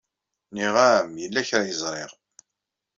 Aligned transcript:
Nniɣ-am 0.49 1.11
yella 1.21 1.47
kra 1.47 1.59
ay 1.63 1.71
ẓriɣ. 1.81 2.11